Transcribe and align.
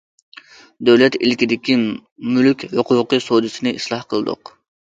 دۆلەت 0.89 1.17
ئىلكىدىكى 1.27 1.77
مۈلۈك 1.83 2.67
ھوقۇقى 2.73 3.23
سودىسىنى 3.29 3.79
ئىسلاھ 3.81 4.09
قىلدۇق. 4.15 4.57